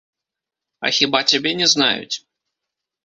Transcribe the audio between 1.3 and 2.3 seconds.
цябе не знаюць?